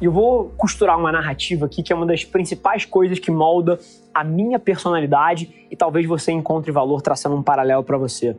[0.00, 3.78] E eu vou costurar uma narrativa aqui que é uma das principais coisas que molda
[4.12, 8.36] a minha personalidade e talvez você encontre valor traçando um paralelo para você.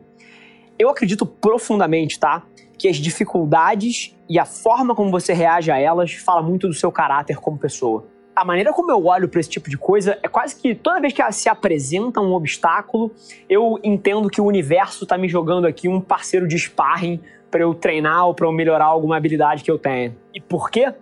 [0.78, 2.44] Eu acredito profundamente, tá?
[2.78, 6.92] Que as dificuldades e a forma como você reage a elas fala muito do seu
[6.92, 8.06] caráter como pessoa.
[8.36, 11.12] A maneira como eu olho para esse tipo de coisa é quase que toda vez
[11.12, 13.10] que se apresenta um obstáculo,
[13.48, 17.74] eu entendo que o universo está me jogando aqui um parceiro de sparring para eu
[17.74, 20.14] treinar ou para eu melhorar alguma habilidade que eu tenho.
[20.32, 20.94] E por quê?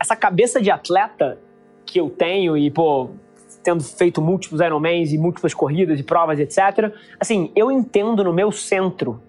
[0.00, 1.38] Essa cabeça de atleta
[1.84, 3.10] que eu tenho e, pô,
[3.62, 6.92] tendo feito múltiplos Ironmans e múltiplas corridas e provas, etc.
[7.18, 9.22] Assim, eu entendo no meu centro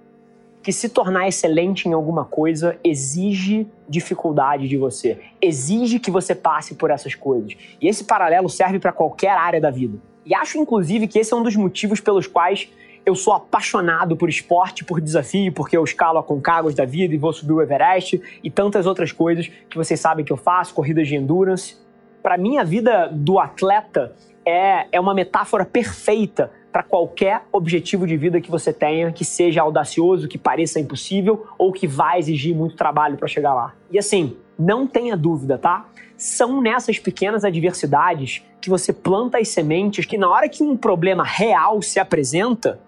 [0.62, 6.76] que se tornar excelente em alguma coisa exige dificuldade de você, exige que você passe
[6.76, 7.56] por essas coisas.
[7.82, 9.98] E esse paralelo serve para qualquer área da vida.
[10.26, 12.70] E acho, inclusive, que esse é um dos motivos pelos quais
[13.10, 17.18] eu sou apaixonado por esporte, por desafio, porque eu escalo a Concagos da vida e
[17.18, 21.08] vou subir o Everest e tantas outras coisas que vocês sabem que eu faço, corridas
[21.08, 21.76] de endurance.
[22.22, 24.14] Para mim, a vida do atleta
[24.46, 29.62] é, é uma metáfora perfeita para qualquer objetivo de vida que você tenha, que seja
[29.62, 33.74] audacioso, que pareça impossível ou que vai exigir muito trabalho para chegar lá.
[33.92, 35.88] E assim, não tenha dúvida, tá?
[36.16, 41.24] São nessas pequenas adversidades que você planta as sementes que na hora que um problema
[41.24, 42.80] real se apresenta,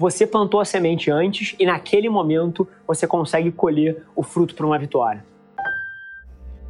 [0.00, 4.78] você plantou a semente antes e naquele momento você consegue colher o fruto para uma
[4.78, 5.22] vitória.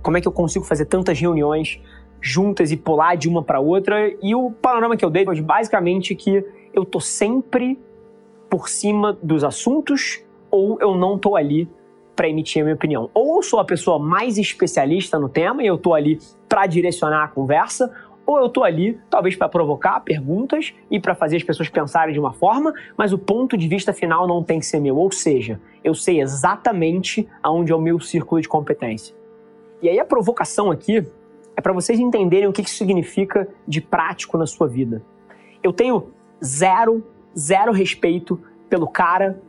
[0.02, 1.80] Como é que eu consigo fazer tantas reuniões
[2.20, 4.12] juntas e pular de uma para outra?
[4.20, 7.78] E o panorama que eu dei foi basicamente que eu tô sempre
[8.50, 11.70] por cima dos assuntos ou eu não tô ali
[12.16, 13.10] para emitir a minha opinião.
[13.14, 16.18] Ou eu sou a pessoa mais especialista no tema e eu tô ali
[16.48, 17.94] para direcionar a conversa,
[18.30, 22.20] ou eu estou ali, talvez para provocar perguntas e para fazer as pessoas pensarem de
[22.20, 24.96] uma forma, mas o ponto de vista final não tem que ser meu.
[24.96, 29.14] Ou seja, eu sei exatamente aonde é o meu círculo de competência.
[29.82, 31.04] E aí a provocação aqui
[31.56, 35.02] é para vocês entenderem o que isso significa de prático na sua vida.
[35.62, 36.10] Eu tenho
[36.42, 37.04] zero,
[37.36, 39.41] zero respeito pelo cara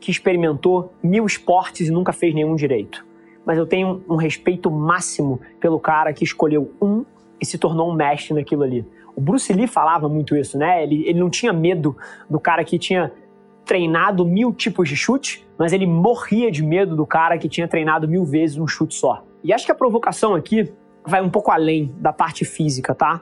[0.00, 3.04] que experimentou mil esportes e nunca fez nenhum direito.
[3.44, 7.04] Mas eu tenho um respeito máximo pelo cara que escolheu um
[7.42, 8.86] e se tornou um mestre naquilo ali.
[9.16, 10.82] O Bruce Lee falava muito isso, né?
[10.84, 11.96] Ele, ele não tinha medo
[12.30, 13.12] do cara que tinha
[13.64, 18.08] treinado mil tipos de chute, mas ele morria de medo do cara que tinha treinado
[18.08, 19.24] mil vezes um chute só.
[19.42, 20.72] E acho que a provocação aqui
[21.04, 23.20] vai um pouco além da parte física, tá?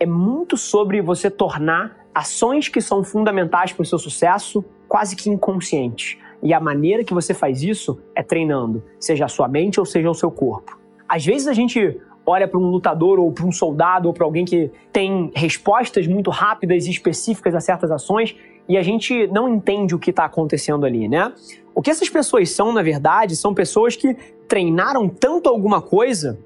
[0.00, 5.28] É muito sobre você tornar ações que são fundamentais para o seu sucesso quase que
[5.28, 6.16] inconscientes.
[6.42, 10.08] E a maneira que você faz isso é treinando, seja a sua mente ou seja
[10.08, 10.78] o seu corpo.
[11.08, 14.44] Às vezes a gente olha para um lutador ou para um soldado ou para alguém
[14.44, 18.36] que tem respostas muito rápidas e específicas a certas ações
[18.68, 21.32] e a gente não entende o que está acontecendo ali, né?
[21.74, 24.14] O que essas pessoas são, na verdade, são pessoas que
[24.46, 26.38] treinaram tanto alguma coisa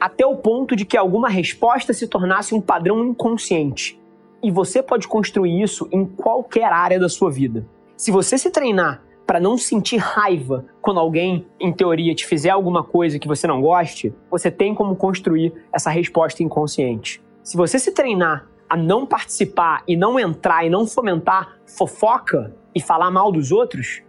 [0.00, 4.00] até o ponto de que alguma resposta se tornasse um padrão inconsciente.
[4.42, 7.66] E você pode construir isso em qualquer área da sua vida.
[7.96, 12.84] Se você se treinar para não sentir raiva quando alguém, em teoria, te fizer alguma
[12.84, 17.22] coisa que você não goste, você tem como construir essa resposta inconsciente.
[17.42, 22.80] Se você se treinar a não participar e não entrar e não fomentar fofoca e
[22.80, 24.02] falar mal dos outros,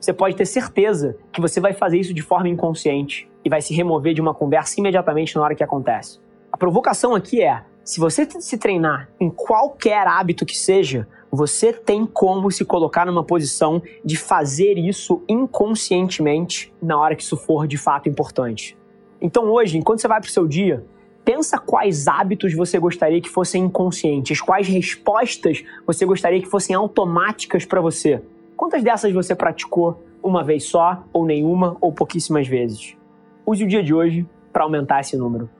[0.00, 3.74] você pode ter certeza que você vai fazer isso de forma inconsciente e vai se
[3.74, 6.20] remover de uma conversa imediatamente na hora que acontece.
[6.52, 12.06] A provocação aqui é: se você se treinar em qualquer hábito que seja, você tem
[12.06, 17.76] como se colocar numa posição de fazer isso inconscientemente na hora que isso for de
[17.76, 18.76] fato importante.
[19.20, 20.84] Então hoje, enquanto você vai para o seu dia,
[21.24, 27.66] pensa quais hábitos você gostaria que fossem inconscientes, quais respostas você gostaria que fossem automáticas
[27.66, 28.22] para você.
[28.56, 32.96] Quantas dessas você praticou uma vez só, ou nenhuma, ou pouquíssimas vezes?
[33.44, 35.50] Use o dia de hoje para aumentar esse número.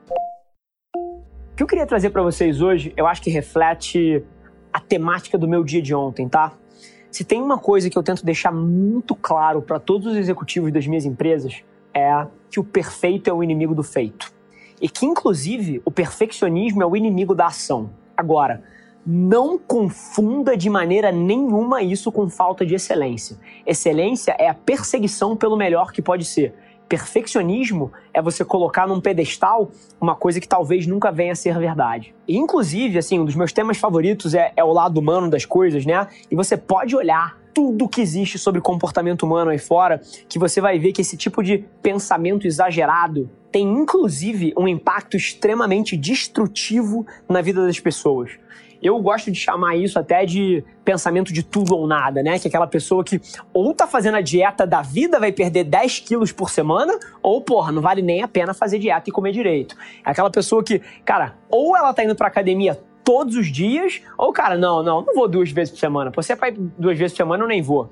[1.55, 4.23] que eu queria trazer para vocês hoje, eu acho que reflete
[4.77, 6.53] a temática do meu dia de ontem, tá?
[7.09, 10.85] Se tem uma coisa que eu tento deixar muito claro para todos os executivos das
[10.85, 14.31] minhas empresas, é que o perfeito é o inimigo do feito.
[14.79, 17.89] E que, inclusive, o perfeccionismo é o inimigo da ação.
[18.15, 18.63] Agora,
[19.03, 23.39] não confunda de maneira nenhuma isso com falta de excelência.
[23.65, 26.53] Excelência é a perseguição pelo melhor que pode ser.
[26.87, 32.15] Perfeccionismo é você colocar num pedestal uma coisa que talvez nunca venha a ser verdade.
[32.27, 35.85] E, inclusive, assim, um dos meus temas favoritos é, é o lado humano das coisas,
[35.85, 36.07] né?
[36.31, 39.99] E você pode olhar tudo que existe sobre comportamento humano aí fora,
[40.29, 45.97] que você vai ver que esse tipo de pensamento exagerado tem inclusive um impacto extremamente
[45.97, 48.29] destrutivo na vida das pessoas.
[48.81, 52.39] Eu gosto de chamar isso até de pensamento de tudo ou nada, né?
[52.39, 53.19] Que é aquela pessoa que
[53.53, 57.71] ou tá fazendo a dieta da vida, vai perder 10 quilos por semana, ou, porra,
[57.71, 59.75] não vale nem a pena fazer dieta e comer direito.
[60.05, 64.33] É aquela pessoa que, cara, ou ela tá indo pra academia todos os dias, ou,
[64.33, 66.11] cara, não, não, não vou duas vezes por semana.
[66.13, 67.89] Você vai duas vezes por semana, eu nem vou.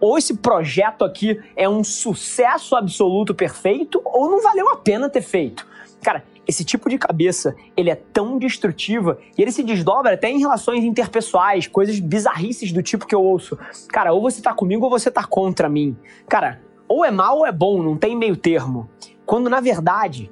[0.00, 5.22] Ou esse projeto aqui é um sucesso absoluto perfeito, ou não valeu a pena ter
[5.22, 5.66] feito.
[6.02, 10.40] Cara, esse tipo de cabeça, ele é tão destrutiva e ele se desdobra até em
[10.40, 13.56] relações interpessoais, coisas bizarrices do tipo que eu ouço.
[13.88, 15.96] Cara, ou você tá comigo ou você tá contra mim.
[16.28, 18.90] Cara, ou é mal ou é bom, não tem meio termo.
[19.24, 20.30] Quando na verdade,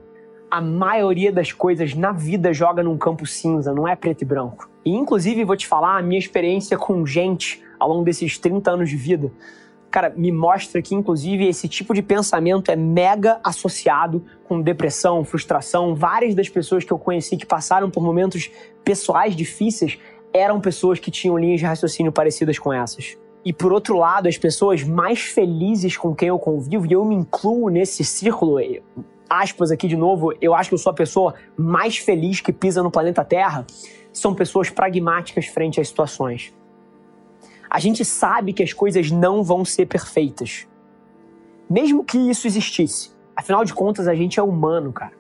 [0.51, 4.69] a maioria das coisas na vida joga num campo cinza, não é preto e branco.
[4.85, 8.91] E inclusive vou te falar a minha experiência com gente ao longo desses 30 anos
[8.91, 9.33] de vida
[9.91, 15.95] cara, me mostra que, inclusive, esse tipo de pensamento é mega associado com depressão, frustração.
[15.95, 18.51] Várias das pessoas que eu conheci que passaram por momentos
[18.85, 19.99] pessoais difíceis
[20.33, 23.17] eram pessoas que tinham linhas de raciocínio parecidas com essas.
[23.45, 27.15] E por outro lado, as pessoas mais felizes com quem eu convivo, e eu me
[27.15, 28.59] incluo nesse círculo,
[29.29, 32.83] aspas aqui de novo, eu acho que eu sou a pessoa mais feliz que pisa
[32.83, 33.67] no planeta Terra,
[34.13, 36.53] são pessoas pragmáticas frente às situações.
[37.71, 40.67] A gente sabe que as coisas não vão ser perfeitas.
[41.69, 43.13] Mesmo que isso existisse.
[43.37, 45.13] Afinal de contas, a gente é humano, cara.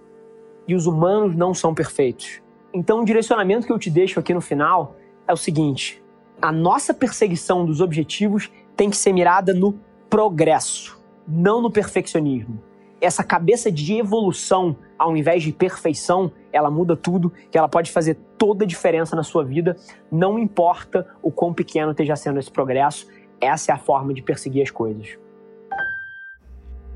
[0.66, 2.42] E os humanos não são perfeitos.
[2.74, 4.96] Então, o direcionamento que eu te deixo aqui no final
[5.28, 6.02] é o seguinte:
[6.42, 12.69] a nossa perseguição dos objetivos tem que ser mirada no progresso, não no perfeccionismo
[13.00, 18.18] essa cabeça de evolução, ao invés de perfeição, ela muda tudo, que ela pode fazer
[18.36, 19.76] toda a diferença na sua vida,
[20.10, 23.06] não importa o quão pequeno esteja sendo esse progresso,
[23.40, 25.18] essa é a forma de perseguir as coisas.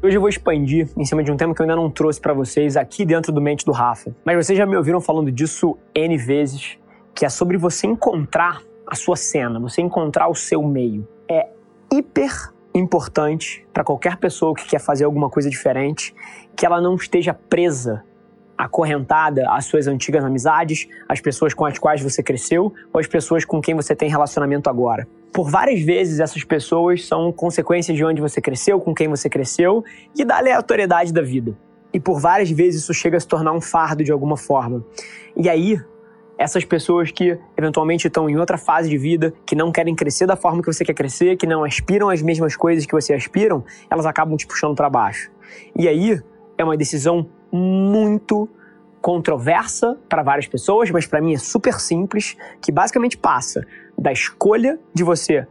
[0.03, 2.35] Hoje eu vou expandir em cima de um tema que eu ainda não trouxe para
[2.35, 4.15] vocês aqui dentro do Mente do Rafa.
[4.23, 6.79] Mas vocês já me ouviram falando disso N vezes,
[7.15, 11.09] que é sobre você encontrar a sua cena, você encontrar o seu meio.
[11.27, 11.49] É
[11.91, 16.15] hiper importante para qualquer pessoa que quer fazer alguma coisa diferente
[16.57, 18.03] que ela não esteja presa,
[18.57, 23.45] acorrentada às suas antigas amizades, às pessoas com as quais você cresceu ou às pessoas
[23.45, 25.07] com quem você tem relacionamento agora.
[25.33, 29.85] Por várias vezes, essas pessoas são consequências de onde você cresceu, com quem você cresceu
[30.17, 31.57] e da aleatoriedade da vida.
[31.93, 34.85] E por várias vezes isso chega a se tornar um fardo de alguma forma.
[35.37, 35.81] E aí,
[36.45, 40.37] essas pessoas que eventualmente estão em outra fase de vida, que não querem crescer da
[40.37, 44.05] forma que você quer crescer, que não aspiram às mesmas coisas que você aspiram, elas
[44.05, 45.31] acabam te puxando para baixo.
[45.75, 46.21] E aí
[46.59, 48.47] é uma decisão muito
[49.01, 54.79] controversa para várias pessoas, mas para mim é super simples, que basicamente passa da escolha
[54.93, 55.47] de você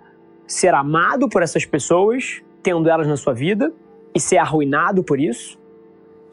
[0.45, 3.73] ser amado por essas pessoas, tendo elas na sua vida
[4.13, 5.57] e ser arruinado por isso,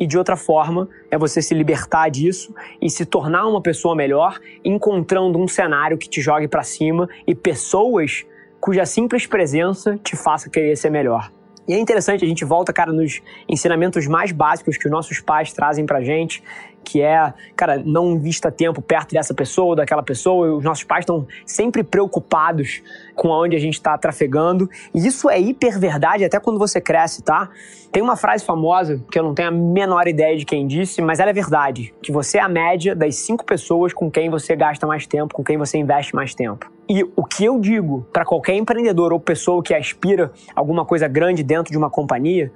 [0.00, 4.40] e de outra forma é você se libertar disso e se tornar uma pessoa melhor,
[4.64, 8.24] encontrando um cenário que te jogue para cima e pessoas
[8.58, 11.30] cuja simples presença te faça querer ser melhor.
[11.68, 15.52] E é interessante, a gente volta, cara, nos ensinamentos mais básicos que os nossos pais
[15.52, 16.42] trazem pra gente,
[16.84, 20.56] que é, cara, não invista tempo perto dessa pessoa ou daquela pessoa.
[20.56, 22.82] Os nossos pais estão sempre preocupados
[23.14, 24.68] com aonde a gente está trafegando.
[24.94, 27.48] E isso é hiper verdade até quando você cresce, tá?
[27.92, 31.20] Tem uma frase famosa que eu não tenho a menor ideia de quem disse, mas
[31.20, 31.94] ela é verdade.
[32.02, 35.44] Que você é a média das cinco pessoas com quem você gasta mais tempo, com
[35.44, 36.70] quem você investe mais tempo.
[36.88, 41.42] E o que eu digo para qualquer empreendedor ou pessoa que aspira alguma coisa grande
[41.42, 42.52] dentro de uma companhia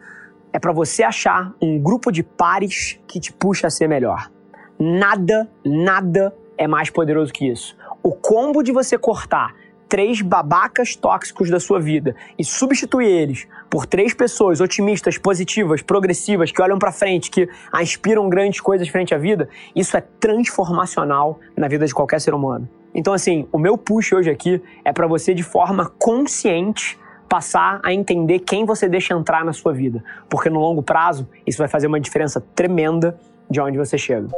[0.55, 4.31] é para você achar um grupo de pares que te puxa a ser melhor.
[4.79, 7.77] Nada, nada é mais poderoso que isso.
[8.01, 9.53] O combo de você cortar
[9.89, 16.53] três babacas tóxicos da sua vida e substituir eles por três pessoas otimistas, positivas, progressivas,
[16.53, 21.67] que olham para frente, que aspiram grandes coisas frente à vida, isso é transformacional na
[21.67, 22.69] vida de qualquer ser humano.
[22.95, 26.97] Então, assim, o meu push hoje aqui é para você, de forma consciente,
[27.29, 30.03] passar a entender quem você deixa entrar na sua vida.
[30.29, 33.19] Porque no longo prazo, isso vai fazer uma diferença tremenda
[33.51, 34.29] de onde você chega.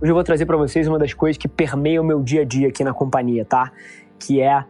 [0.00, 2.44] Hoje eu vou trazer para vocês uma das coisas que permeia o meu dia a
[2.44, 3.70] dia aqui na companhia, tá?
[4.18, 4.64] Que é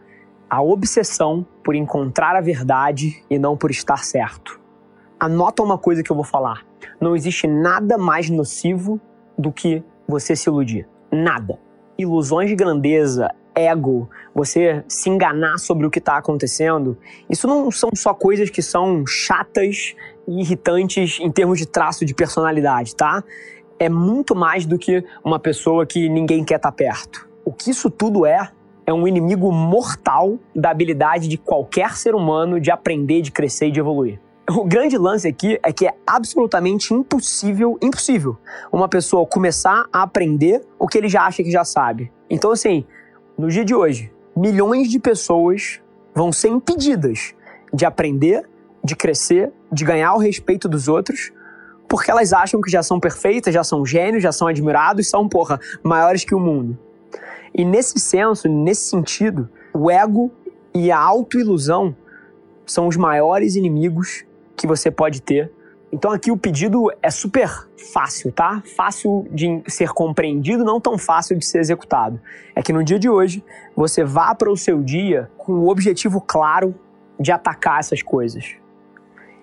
[0.49, 4.59] a obsessão por encontrar a verdade e não por estar certo.
[5.17, 6.65] Anota uma coisa que eu vou falar.
[6.99, 8.99] Não existe nada mais nocivo
[9.37, 10.87] do que você se iludir.
[11.09, 11.57] Nada.
[11.97, 16.97] Ilusões de grandeza, ego, você se enganar sobre o que está acontecendo,
[17.29, 19.95] isso não são só coisas que são chatas
[20.27, 23.23] e irritantes em termos de traço de personalidade, tá?
[23.79, 27.27] É muito mais do que uma pessoa que ninguém quer estar tá perto.
[27.43, 28.51] O que isso tudo é,
[28.85, 33.71] é um inimigo mortal da habilidade de qualquer ser humano de aprender, de crescer e
[33.71, 34.19] de evoluir.
[34.49, 38.37] O grande lance aqui é que é absolutamente impossível, impossível,
[38.71, 42.11] uma pessoa começar a aprender o que ele já acha que já sabe.
[42.29, 42.85] Então, assim,
[43.41, 45.81] no dia de hoje, milhões de pessoas
[46.13, 47.33] vão ser impedidas
[47.73, 48.47] de aprender,
[48.83, 51.31] de crescer, de ganhar o respeito dos outros,
[51.89, 55.59] porque elas acham que já são perfeitas, já são gênios, já são admirados, são, porra,
[55.81, 56.77] maiores que o mundo.
[57.51, 60.31] E nesse senso, nesse sentido, o ego
[60.71, 61.95] e a autoilusão
[62.63, 64.23] são os maiores inimigos
[64.55, 65.51] que você pode ter.
[65.91, 68.63] Então aqui o pedido é super fácil, tá?
[68.75, 72.19] Fácil de ser compreendido, não tão fácil de ser executado.
[72.55, 73.43] É que no dia de hoje
[73.75, 76.73] você vá para o seu dia com o objetivo claro
[77.19, 78.55] de atacar essas coisas.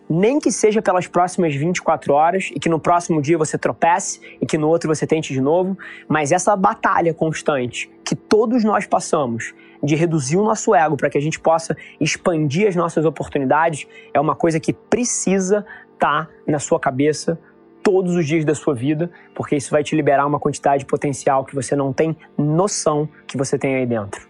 [0.09, 4.47] Nem que seja pelas próximas 24 horas e que no próximo dia você tropece e
[4.47, 5.76] que no outro você tente de novo,
[6.09, 11.18] mas essa batalha constante que todos nós passamos de reduzir o nosso ego para que
[11.18, 16.58] a gente possa expandir as nossas oportunidades, é uma coisa que precisa estar tá na
[16.58, 17.38] sua cabeça
[17.82, 21.44] todos os dias da sua vida, porque isso vai te liberar uma quantidade de potencial
[21.44, 24.28] que você não tem noção que você tem aí dentro.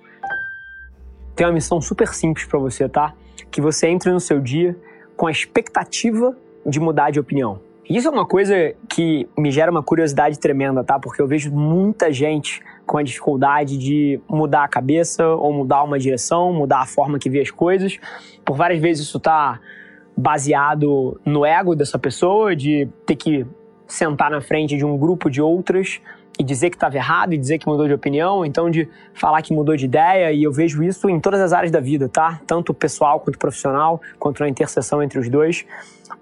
[1.35, 3.15] Tem uma missão super simples para você, tá?
[3.51, 4.77] Que você entre no seu dia
[5.17, 7.61] com a expectativa de mudar de opinião.
[7.89, 10.99] Isso é uma coisa que me gera uma curiosidade tremenda, tá?
[10.99, 15.99] Porque eu vejo muita gente com a dificuldade de mudar a cabeça ou mudar uma
[15.99, 17.99] direção, mudar a forma que vê as coisas.
[18.45, 19.61] Por várias vezes isso tá
[20.17, 23.47] baseado no ego dessa pessoa, de ter que
[23.87, 26.01] sentar na frente de um grupo de outras
[26.39, 29.53] e dizer que estava errado e dizer que mudou de opinião, então de falar que
[29.53, 32.41] mudou de ideia, e eu vejo isso em todas as áreas da vida, tá?
[32.47, 35.67] Tanto pessoal quanto profissional, quanto na interseção entre os dois.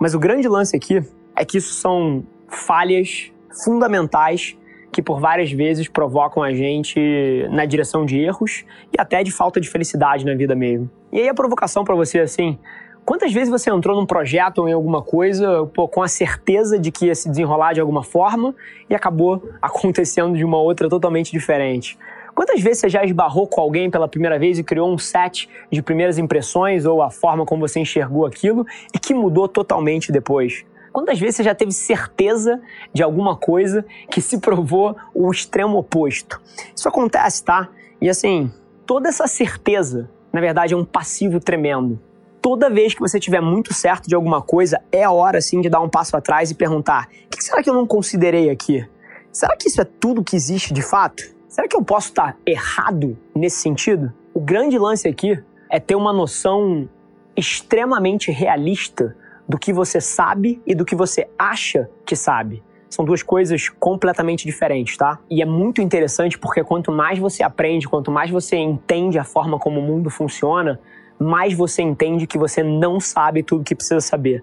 [0.00, 1.00] Mas o grande lance aqui
[1.36, 3.30] é que isso são falhas
[3.64, 4.56] fundamentais
[4.96, 9.60] que por várias vezes provocam a gente na direção de erros e até de falta
[9.60, 10.88] de felicidade na vida mesmo.
[11.12, 12.58] E aí a provocação para você assim,
[13.04, 16.90] quantas vezes você entrou num projeto ou em alguma coisa pô, com a certeza de
[16.90, 18.54] que ia se desenrolar de alguma forma
[18.88, 21.98] e acabou acontecendo de uma outra totalmente diferente?
[22.34, 25.82] Quantas vezes você já esbarrou com alguém pela primeira vez e criou um set de
[25.82, 30.64] primeiras impressões ou a forma como você enxergou aquilo e que mudou totalmente depois?
[30.96, 32.58] Quantas vezes você já teve certeza
[32.90, 36.40] de alguma coisa que se provou o extremo oposto?
[36.74, 37.68] Isso acontece, tá?
[38.00, 38.50] E assim,
[38.86, 42.00] toda essa certeza, na verdade, é um passivo tremendo.
[42.40, 45.82] Toda vez que você tiver muito certo de alguma coisa, é hora sim de dar
[45.82, 48.82] um passo atrás e perguntar: o que será que eu não considerei aqui?
[49.30, 51.22] Será que isso é tudo que existe de fato?
[51.46, 54.14] Será que eu posso estar errado nesse sentido?
[54.32, 55.38] O grande lance aqui
[55.70, 56.88] é ter uma noção
[57.36, 59.14] extremamente realista
[59.48, 62.62] do que você sabe e do que você acha que sabe.
[62.88, 65.18] São duas coisas completamente diferentes, tá?
[65.28, 69.58] E é muito interessante porque quanto mais você aprende, quanto mais você entende a forma
[69.58, 70.80] como o mundo funciona,
[71.18, 74.42] mais você entende que você não sabe tudo que precisa saber.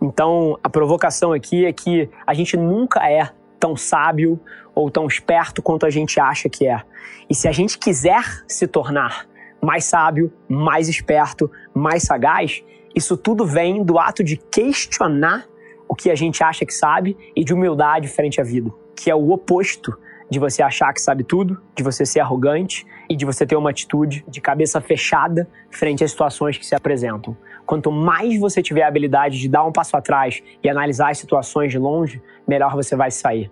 [0.00, 4.40] Então, a provocação aqui é que a gente nunca é tão sábio
[4.74, 6.80] ou tão esperto quanto a gente acha que é.
[7.28, 9.26] E se a gente quiser se tornar
[9.60, 15.46] mais sábio, mais esperto, mais sagaz, isso tudo vem do ato de questionar
[15.88, 19.14] o que a gente acha que sabe e de humildade frente à vida, que é
[19.14, 19.96] o oposto
[20.30, 23.70] de você achar que sabe tudo, de você ser arrogante e de você ter uma
[23.70, 27.36] atitude de cabeça fechada frente às situações que se apresentam.
[27.66, 31.72] Quanto mais você tiver a habilidade de dar um passo atrás e analisar as situações
[31.72, 33.50] de longe, melhor você vai sair.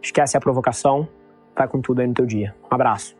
[0.00, 1.08] Esquece a provocação,
[1.56, 2.54] vai com tudo aí no teu dia.
[2.70, 3.19] Um abraço.